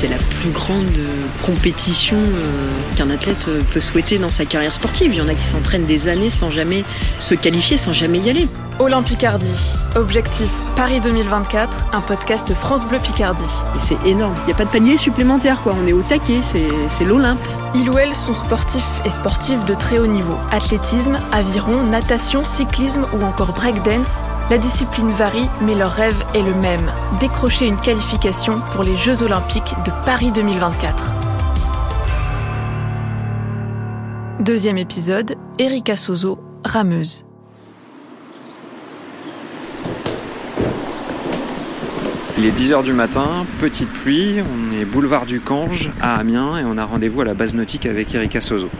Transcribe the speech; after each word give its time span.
C'est 0.00 0.06
la 0.06 0.16
plus 0.16 0.50
grande 0.50 0.96
compétition 1.44 2.18
euh, 2.18 2.70
qu'un 2.96 3.10
athlète 3.10 3.46
euh, 3.48 3.60
peut 3.72 3.80
souhaiter 3.80 4.18
dans 4.18 4.28
sa 4.28 4.44
carrière 4.44 4.72
sportive. 4.72 5.12
Il 5.12 5.18
y 5.18 5.20
en 5.20 5.26
a 5.26 5.34
qui 5.34 5.42
s'entraînent 5.42 5.86
des 5.86 6.06
années 6.06 6.30
sans 6.30 6.50
jamais 6.50 6.84
se 7.18 7.34
qualifier, 7.34 7.78
sans 7.78 7.92
jamais 7.92 8.20
y 8.20 8.30
aller. 8.30 8.46
Olympicardie, 8.78 9.72
objectif 9.96 10.46
Paris 10.76 11.00
2024, 11.00 11.88
un 11.92 12.00
podcast 12.00 12.54
France 12.54 12.86
Bleu 12.86 12.98
Picardie. 13.00 13.42
Et 13.74 13.80
c'est 13.80 13.98
énorme, 14.06 14.36
il 14.44 14.46
n'y 14.46 14.52
a 14.52 14.54
pas 14.54 14.66
de 14.66 14.70
palier 14.70 14.96
supplémentaire 14.96 15.60
quoi, 15.62 15.74
on 15.76 15.84
est 15.88 15.92
au 15.92 16.02
taquet, 16.02 16.42
c'est 16.44 17.04
l'Olympe. 17.04 17.40
Il 17.74 17.90
ou 17.90 17.98
elles 17.98 18.14
sont 18.14 18.34
sportifs 18.34 19.00
et 19.04 19.10
sportives 19.10 19.64
de 19.64 19.74
très 19.74 19.98
haut 19.98 20.06
niveau. 20.06 20.36
Athlétisme, 20.52 21.18
aviron, 21.32 21.82
natation, 21.82 22.44
cyclisme 22.44 23.04
ou 23.12 23.24
encore 23.24 23.52
breakdance. 23.52 24.22
La 24.50 24.56
discipline 24.56 25.10
varie, 25.10 25.46
mais 25.60 25.74
leur 25.74 25.92
rêve 25.92 26.16
est 26.34 26.42
le 26.42 26.54
même. 26.54 26.90
Décrocher 27.20 27.66
une 27.66 27.76
qualification 27.76 28.62
pour 28.72 28.82
les 28.82 28.96
Jeux 28.96 29.22
Olympiques 29.22 29.74
de 29.84 29.90
Paris 30.06 30.32
2024. 30.34 31.12
Deuxième 34.40 34.78
épisode, 34.78 35.34
Erika 35.58 35.96
Sozo, 35.96 36.38
rameuse. 36.64 37.26
Il 42.38 42.46
est 42.46 42.58
10h 42.58 42.84
du 42.84 42.94
matin, 42.94 43.44
petite 43.60 43.90
pluie, 43.90 44.36
on 44.40 44.72
est 44.80 44.86
boulevard 44.86 45.26
du 45.26 45.40
Cange 45.40 45.90
à 46.00 46.16
Amiens 46.16 46.56
et 46.56 46.64
on 46.64 46.78
a 46.78 46.86
rendez-vous 46.86 47.20
à 47.20 47.26
la 47.26 47.34
base 47.34 47.54
nautique 47.54 47.84
avec 47.84 48.14
Erika 48.14 48.40
Sozo. 48.40 48.70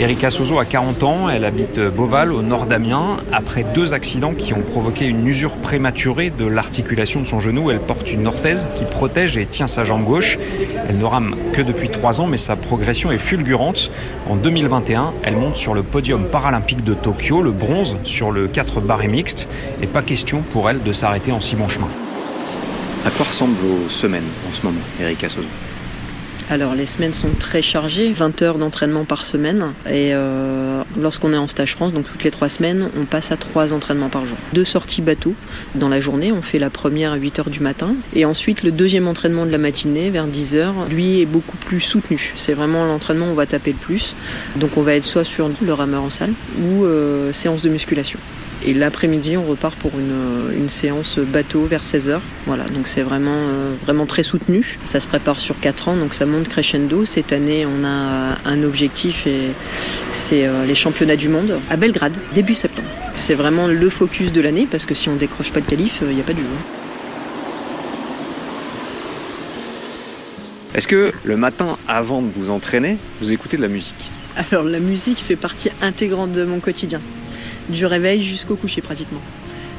Erika 0.00 0.30
Sozo 0.30 0.58
a 0.58 0.64
40 0.64 1.02
ans, 1.02 1.28
elle 1.28 1.44
habite 1.44 1.78
Beauval 1.78 2.32
au 2.32 2.40
nord 2.40 2.64
d'Amiens. 2.64 3.18
Après 3.32 3.66
deux 3.74 3.92
accidents 3.92 4.32
qui 4.32 4.54
ont 4.54 4.62
provoqué 4.62 5.04
une 5.04 5.26
usure 5.26 5.56
prématurée 5.56 6.30
de 6.30 6.46
l'articulation 6.46 7.20
de 7.20 7.26
son 7.26 7.38
genou, 7.38 7.70
elle 7.70 7.80
porte 7.80 8.10
une 8.10 8.26
orthèse 8.26 8.66
qui 8.76 8.84
protège 8.86 9.36
et 9.36 9.44
tient 9.44 9.68
sa 9.68 9.84
jambe 9.84 10.04
gauche. 10.04 10.38
Elle 10.88 10.96
ne 10.96 11.04
rame 11.04 11.36
que 11.52 11.60
depuis 11.60 11.90
trois 11.90 12.22
ans, 12.22 12.26
mais 12.26 12.38
sa 12.38 12.56
progression 12.56 13.12
est 13.12 13.18
fulgurante. 13.18 13.90
En 14.26 14.36
2021, 14.36 15.12
elle 15.22 15.36
monte 15.36 15.58
sur 15.58 15.74
le 15.74 15.82
podium 15.82 16.24
paralympique 16.24 16.82
de 16.82 16.94
Tokyo, 16.94 17.42
le 17.42 17.50
bronze 17.50 17.98
sur 18.04 18.30
le 18.30 18.48
4 18.48 18.80
barré 18.80 19.06
mixte, 19.06 19.48
et 19.82 19.86
pas 19.86 20.00
question 20.00 20.40
pour 20.50 20.70
elle 20.70 20.82
de 20.82 20.94
s'arrêter 20.94 21.30
en 21.30 21.40
si 21.40 21.56
bon 21.56 21.68
chemin. 21.68 21.88
À 23.04 23.10
quoi 23.10 23.26
ressemblent 23.26 23.52
vos 23.52 23.86
semaines 23.90 24.24
en 24.48 24.54
ce 24.54 24.64
moment, 24.64 24.80
Erika 24.98 25.28
Sozo? 25.28 25.46
Alors 26.50 26.74
les 26.74 26.86
semaines 26.86 27.12
sont 27.12 27.30
très 27.38 27.62
chargées, 27.62 28.12
20 28.12 28.42
heures 28.42 28.58
d'entraînement 28.58 29.04
par 29.04 29.24
semaine. 29.24 29.72
Et 29.86 30.12
euh, 30.12 30.82
lorsqu'on 30.98 31.32
est 31.32 31.36
en 31.36 31.46
stage 31.46 31.72
France, 31.72 31.92
donc 31.92 32.06
toutes 32.06 32.24
les 32.24 32.32
trois 32.32 32.48
semaines, 32.48 32.90
on 33.00 33.04
passe 33.04 33.30
à 33.30 33.36
trois 33.36 33.72
entraînements 33.72 34.08
par 34.08 34.26
jour. 34.26 34.36
Deux 34.52 34.64
sorties 34.64 35.00
bateau 35.00 35.34
dans 35.76 35.88
la 35.88 36.00
journée, 36.00 36.32
on 36.32 36.42
fait 36.42 36.58
la 36.58 36.68
première 36.68 37.12
à 37.12 37.16
8 37.16 37.38
heures 37.38 37.50
du 37.50 37.60
matin. 37.60 37.94
Et 38.14 38.24
ensuite 38.24 38.64
le 38.64 38.72
deuxième 38.72 39.06
entraînement 39.06 39.46
de 39.46 39.52
la 39.52 39.58
matinée 39.58 40.10
vers 40.10 40.26
10 40.26 40.56
heures, 40.56 40.74
lui 40.90 41.20
est 41.20 41.26
beaucoup 41.26 41.56
plus 41.56 41.80
soutenu. 41.80 42.34
C'est 42.36 42.54
vraiment 42.54 42.84
l'entraînement 42.84 43.26
où 43.26 43.30
on 43.30 43.34
va 43.34 43.46
taper 43.46 43.70
le 43.70 43.78
plus. 43.78 44.16
Donc 44.56 44.76
on 44.76 44.82
va 44.82 44.94
être 44.94 45.04
soit 45.04 45.24
sur 45.24 45.48
le 45.62 45.72
rameur 45.72 46.02
en 46.02 46.10
salle 46.10 46.32
ou 46.60 46.84
euh, 46.84 47.32
séance 47.32 47.62
de 47.62 47.68
musculation. 47.68 48.18
Et 48.66 48.74
l'après-midi, 48.74 49.36
on 49.38 49.44
repart 49.44 49.74
pour 49.76 49.92
une, 49.98 50.68
séance 50.68 51.18
bateau 51.18 51.64
vers 51.64 51.82
16h. 51.82 52.20
Voilà, 52.46 52.64
donc 52.64 52.86
c'est 52.86 53.02
vraiment, 53.02 53.30
euh, 53.34 53.74
vraiment 53.82 54.06
très 54.06 54.22
soutenu. 54.22 54.78
Ça 54.84 55.00
se 55.00 55.08
prépare 55.08 55.40
sur 55.40 55.58
4 55.58 55.88
ans, 55.88 55.96
donc 55.96 56.14
ça 56.14 56.26
monte 56.26 56.48
crescendo. 56.48 57.04
Cette 57.04 57.32
année, 57.32 57.66
on 57.66 57.84
a 57.84 58.36
un 58.44 58.62
objectif 58.62 59.26
et 59.26 59.50
c'est 60.12 60.46
euh, 60.46 60.64
les 60.64 60.76
championnats 60.76 61.16
du 61.16 61.28
monde 61.28 61.58
à 61.70 61.76
Belgrade, 61.76 62.16
début 62.34 62.54
septembre. 62.54 62.88
C'est 63.14 63.34
vraiment 63.34 63.66
le 63.66 63.90
focus 63.90 64.30
de 64.30 64.40
l'année 64.40 64.68
parce 64.70 64.86
que 64.86 64.94
si 64.94 65.08
on 65.08 65.16
décroche 65.16 65.50
pas 65.50 65.60
de 65.60 65.66
qualif, 65.66 66.02
il 66.02 66.14
n'y 66.14 66.20
a 66.20 66.24
pas 66.24 66.34
de 66.34 66.38
jeu. 66.38 66.44
Est-ce 70.74 70.86
que 70.86 71.12
le 71.24 71.36
matin, 71.36 71.78
avant 71.88 72.22
de 72.22 72.28
vous 72.32 72.50
entraîner, 72.50 72.98
vous 73.20 73.32
écoutez 73.32 73.56
de 73.56 73.62
la 73.62 73.68
musique? 73.68 74.10
Alors 74.52 74.62
la 74.62 74.78
musique 74.78 75.18
fait 75.18 75.36
partie 75.36 75.70
intégrante 75.82 76.32
de 76.32 76.44
mon 76.44 76.60
quotidien 76.60 77.00
du 77.70 77.86
réveil 77.86 78.22
jusqu'au 78.22 78.56
coucher 78.56 78.80
pratiquement. 78.80 79.20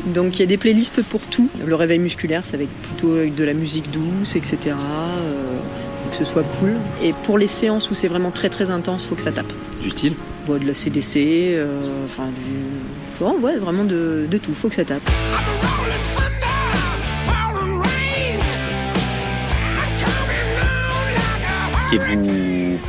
Donc 0.06 0.38
il 0.38 0.40
y 0.40 0.44
a 0.44 0.47
des 0.47 0.57
playlists 0.57 1.03
pour 1.03 1.22
tout. 1.22 1.50
Le 1.66 1.75
réveil 1.75 2.00
musculaire, 2.00 2.46
ça 2.46 2.57
va 2.57 2.63
être 2.63 2.69
plutôt 2.69 3.16
avec 3.16 3.35
de 3.35 3.44
la 3.44 3.53
musique 3.53 3.91
douce, 3.91 4.35
etc. 4.35 4.57
Euh, 4.68 5.59
que 6.09 6.16
ce 6.16 6.25
soit 6.25 6.44
cool. 6.59 6.74
Et 7.03 7.13
pour 7.24 7.38
les 7.38 7.47
séances 7.47 7.91
où 7.91 7.94
c'est 7.94 8.07
vraiment 8.07 8.31
très 8.31 8.50
très 8.50 8.72
intense, 8.72 9.06
faut 9.06 9.16
que 9.16 9.22
ça 9.22 9.31
tape. 9.31 9.51
Du 9.81 9.90
style? 9.90 10.13
De 10.47 10.68
la 10.68 10.74
CDC, 10.74 11.53
euh, 11.53 12.03
enfin 12.03 12.25
du. 12.25 13.24
ouais, 13.24 13.57
vraiment 13.57 13.85
de, 13.85 14.28
de 14.30 14.38
tout, 14.38 14.53
faut 14.53 14.68
que 14.68 14.75
ça 14.75 14.84
tape. 14.84 15.01
Et 21.94 21.97
vous 21.97 22.80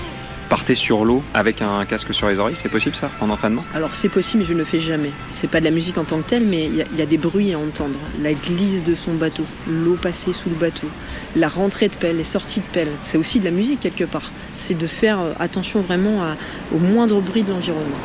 partez 0.52 0.74
sur 0.74 1.06
l'eau 1.06 1.22
avec 1.32 1.62
un 1.62 1.82
casque 1.86 2.12
sur 2.12 2.28
les 2.28 2.38
oreilles, 2.38 2.56
c'est 2.56 2.68
possible 2.68 2.94
ça 2.94 3.10
en 3.22 3.30
entraînement? 3.30 3.64
Alors 3.74 3.94
c'est 3.94 4.10
possible 4.10 4.42
mais 4.42 4.46
je 4.46 4.52
ne 4.52 4.58
le 4.58 4.66
fais 4.66 4.80
jamais. 4.80 5.10
C'est 5.30 5.48
pas 5.48 5.60
de 5.60 5.64
la 5.64 5.70
musique 5.70 5.96
en 5.96 6.04
tant 6.04 6.18
que 6.18 6.28
telle 6.28 6.44
mais 6.44 6.66
il 6.66 6.98
y, 6.98 7.00
a 7.00 7.06
des 7.06 7.16
bruits 7.16 7.54
à 7.54 7.58
entendre. 7.58 7.98
La 8.20 8.34
glisse 8.34 8.84
de 8.84 8.94
son 8.94 9.14
bateau, 9.14 9.44
l'eau 9.66 9.94
passée 9.94 10.34
sous 10.34 10.50
le 10.50 10.56
bateau, 10.56 10.88
la 11.36 11.48
rentrée 11.48 11.88
de 11.88 11.96
pelle, 11.96 12.18
les 12.18 12.24
sorties 12.24 12.60
de 12.60 12.66
pelle. 12.70 12.90
C'est 12.98 13.16
aussi 13.16 13.40
de 13.40 13.46
la 13.46 13.50
musique 13.50 13.80
quelque 13.80 14.04
part. 14.04 14.30
C'est 14.54 14.76
de 14.76 14.86
faire 14.86 15.20
euh, 15.20 15.32
attention 15.40 15.80
vraiment 15.80 16.20
au 16.74 16.78
moindre 16.78 17.22
bruit 17.22 17.44
de 17.44 17.50
l'environnement. 17.50 17.96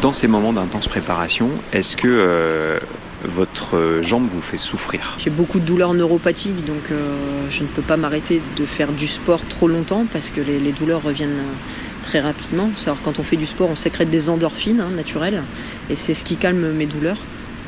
Dans 0.00 0.12
ces 0.12 0.28
moments 0.28 0.52
d'intense 0.52 0.86
préparation, 0.86 1.50
est-ce 1.72 1.96
que 1.96 2.06
euh, 2.06 2.78
votre 3.24 4.00
jambe 4.02 4.26
vous 4.26 4.40
fait 4.40 4.56
souffrir. 4.56 5.16
J'ai 5.18 5.30
beaucoup 5.30 5.58
de 5.60 5.64
douleurs 5.64 5.94
neuropathiques, 5.94 6.64
donc 6.64 6.90
euh, 6.90 7.16
je 7.50 7.62
ne 7.62 7.68
peux 7.68 7.82
pas 7.82 7.96
m'arrêter 7.96 8.40
de 8.56 8.66
faire 8.66 8.92
du 8.92 9.06
sport 9.06 9.40
trop 9.48 9.68
longtemps 9.68 10.06
parce 10.12 10.30
que 10.30 10.40
les, 10.40 10.72
douleurs 10.72 11.02
reviennent 11.02 11.30
euh, 11.30 12.02
très 12.02 12.20
rapidement. 12.20 12.70
Quand 13.04 13.18
on 13.18 13.22
fait 13.22 13.36
du 13.36 13.46
sport, 13.46 13.70
on 13.70 13.76
sécrète 13.76 14.10
des 14.10 14.28
endorphines 14.28 14.80
hein, 14.80 14.90
naturelles 14.94 15.42
et 15.90 15.96
c'est 15.96 16.14
ce 16.14 16.24
qui 16.24 16.36
calme 16.36 16.72
mes 16.72 16.86
douleurs. 16.86 17.18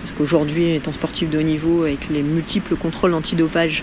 Parce 0.01 0.15
qu'aujourd'hui, 0.15 0.75
étant 0.75 0.95
sportif 0.95 1.31
de 1.31 1.39
haut 1.39 1.43
niveau, 1.43 1.85
avec 1.85 2.09
les 2.09 2.23
multiples 2.23 2.75
contrôles 2.75 3.13
antidopage, 3.13 3.83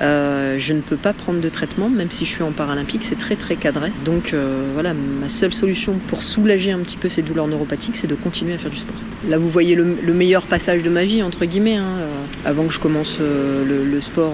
euh, 0.00 0.56
je 0.58 0.72
ne 0.72 0.80
peux 0.80 0.96
pas 0.96 1.12
prendre 1.12 1.40
de 1.40 1.48
traitement, 1.50 1.90
même 1.90 2.10
si 2.10 2.24
je 2.24 2.30
suis 2.30 2.42
en 2.42 2.52
paralympique, 2.52 3.04
c'est 3.04 3.18
très 3.18 3.36
très 3.36 3.56
cadré. 3.56 3.92
Donc 4.06 4.32
euh, 4.32 4.70
voilà, 4.72 4.94
ma 4.94 5.28
seule 5.28 5.52
solution 5.52 5.98
pour 6.08 6.22
soulager 6.22 6.72
un 6.72 6.78
petit 6.78 6.96
peu 6.96 7.10
ces 7.10 7.20
douleurs 7.20 7.46
neuropathiques, 7.46 7.96
c'est 7.96 8.06
de 8.06 8.14
continuer 8.14 8.54
à 8.54 8.58
faire 8.58 8.70
du 8.70 8.78
sport. 8.78 8.96
Là, 9.28 9.38
vous 9.38 9.48
voyez 9.48 9.74
le, 9.74 10.14
meilleur 10.14 10.42
passage 10.42 10.82
de 10.82 10.90
ma 10.90 11.04
vie, 11.04 11.22
entre 11.22 11.44
guillemets. 11.44 11.76
Hein. 11.76 11.84
Euh, 11.98 12.08
avant 12.44 12.64
que 12.64 12.72
je 12.72 12.78
commence 12.78 13.18
le, 13.20 14.00
sport, 14.00 14.32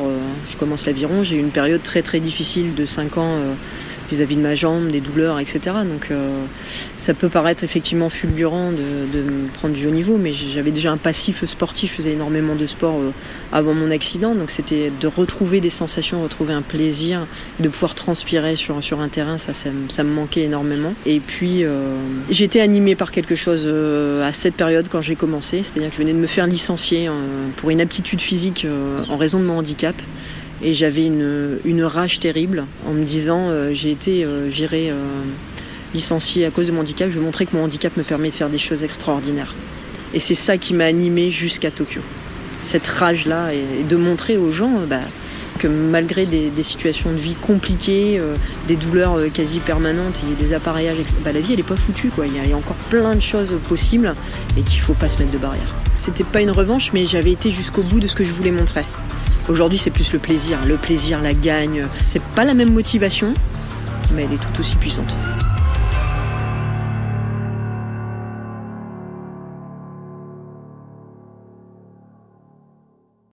je 0.48 0.56
commence 0.56 0.86
l'aviron, 0.86 1.24
j'ai 1.24 1.36
eu 1.36 1.41
une 1.41 1.50
période 1.50 1.82
très 1.82 2.02
très 2.02 2.20
difficile 2.20 2.74
de 2.74 2.84
5 2.86 3.19
ans 3.19 3.41
vis-à-vis 4.10 4.36
de 4.36 4.41
ma 4.41 4.54
jambe, 4.54 4.88
des 4.88 5.00
douleurs, 5.00 5.38
etc. 5.38 5.60
Donc 5.84 6.08
euh, 6.10 6.44
ça 6.96 7.14
peut 7.14 7.28
paraître 7.28 7.64
effectivement 7.64 8.08
fulgurant 8.08 8.72
de, 8.72 9.20
me 9.20 9.48
prendre 9.48 9.75
du 9.75 9.86
haut 9.86 9.91
niveau, 9.91 10.16
mais 10.16 10.32
j'avais 10.32 10.70
déjà 10.70 10.92
un 10.92 10.96
passif 10.96 11.44
sportif, 11.44 11.91
je 11.91 11.96
faisais 11.96 12.12
énormément 12.12 12.54
de 12.54 12.66
sport 12.66 12.96
euh, 12.96 13.10
avant 13.52 13.75
mon 13.75 13.91
accident, 13.91 14.34
donc 14.34 14.50
c'était 14.50 14.91
de 15.00 15.06
retrouver 15.06 15.60
des 15.60 15.70
sensations, 15.70 16.22
retrouver 16.22 16.54
un 16.54 16.62
plaisir, 16.62 17.26
de 17.60 17.69
pouvoir 17.69 17.94
transpirer 17.94 18.56
sur, 18.56 18.82
sur 18.82 19.00
un 19.00 19.08
terrain, 19.08 19.38
ça, 19.38 19.52
ça, 19.54 20.04
me 20.04 20.10
manquait 20.10 20.42
énormément. 20.42 20.94
Et 21.04 21.20
puis 21.20 21.64
euh, 21.64 21.96
j'étais 22.30 22.60
animée 22.60 22.94
par 22.94 23.10
quelque 23.10 23.34
chose 23.34 23.66
à 24.22 24.32
cette 24.32 24.54
période 24.54 24.75
quand 24.91 25.03
j'ai 25.03 25.16
commencé, 25.16 25.62
c'est-à-dire 25.62 25.91
que 25.91 25.97
je 25.97 26.00
venais 26.00 26.12
de 26.12 26.19
me 26.19 26.26
faire 26.26 26.47
licencier 26.47 27.09
pour 27.56 27.70
une 27.70 27.81
aptitude 27.81 28.20
physique 28.20 28.66
en 29.09 29.16
raison 29.16 29.41
de 29.41 29.44
mon 29.44 29.59
handicap. 29.59 29.94
Et 30.62 30.72
j'avais 30.72 31.04
une, 31.04 31.82
rage 31.84 32.19
terrible 32.19 32.64
en 32.87 32.93
me 32.93 33.05
disant 33.05 33.49
euh, 33.49 33.75
j'ai 33.75 33.90
été 33.90 34.25
euh, 34.25 34.46
viré, 34.49 34.90
euh, 34.90 34.94
licencié 35.94 36.46
à 36.46 36.50
cause 36.50 36.69
de 36.69 36.73
mon 36.73 36.81
handicap. 36.81 37.11
Je 37.11 37.19
veux 37.19 37.25
montrer 37.25 37.46
que 37.46 37.55
mon 37.55 37.64
handicap 37.64 37.96
me 37.96 38.02
permet 38.02 38.31
de 38.31 38.34
faire 38.34 38.49
des 38.49 38.58
choses 38.58 38.82
extraordinaires. 38.82 39.55
Et 40.14 40.20
c'est 40.20 40.34
ça 40.34 40.56
qui 40.56 40.73
m'a 40.73 40.87
animé 40.87 41.31
jusqu'à 41.31 41.70
Tokyo. 41.70 42.00
Cette 42.62 42.87
rage-là 42.87 43.52
et, 43.52 43.84
de 43.84 43.96
montrer 43.96 44.38
aux 44.38 44.50
gens 44.50 44.73
bah, 44.88 45.00
que 45.56 45.69
malgré 45.69 46.26
des, 46.26 46.50
situations 46.62 47.12
de 47.12 47.19
vie 47.19 47.35
compliquées, 47.35 48.20
des 48.67 48.76
douleurs 48.76 49.20
quasi 49.32 49.61
permanentes 49.61 50.23
et 50.31 50.35
des 50.35 50.53
appareillages, 50.53 50.97
bah, 51.25 51.32
la 51.32 51.41
vie 51.41 51.53
elle 51.55 51.61
est 51.61 51.69
pas 51.69 51.76
foutue 51.76 52.08
quoi. 52.08 52.26
Il 52.26 52.35
y, 52.35 52.53
a, 52.53 52.56
encore 52.56 52.76
plein 52.91 53.14
de 53.14 53.20
choses 53.20 53.56
possibles 53.69 54.14
et 54.56 54.62
qu'il 54.62 54.81
faut 54.81 54.94
pas 54.94 55.08
se 55.08 55.19
mettre 55.19 55.32
de 55.32 55.38
barrière. 55.38 55.75
C'était 55.94 56.25
pas 56.25 56.41
une 56.41 56.50
revanche, 56.50 56.93
mais 56.93 57.05
j'avais 57.05 57.32
été 57.32 57.50
jusqu'au 57.50 57.82
bout 57.82 58.00
de 58.00 58.06
ce 58.06 58.17
que 58.17 58.25
je 58.25 58.32
voulais 58.32 58.50
montrer. 58.50 58.85
Aujourd'hui, 59.49 59.79
c'est 59.79 59.91
plus 59.91 60.12
le 60.12 60.19
plaisir. 60.19 60.58
Le 60.67 60.76
plaisir, 60.76 61.23
la 61.23 61.32
gagne. 61.32 61.82
C'est 62.02 62.23
pas 62.23 62.44
la 62.44 62.55
même 62.55 62.73
motivation, 62.73 63.32
mais 64.12 64.25
elle 64.25 64.32
est 64.32 64.38
tout 64.38 64.61
aussi 64.61 64.76
puissante. 64.76 65.14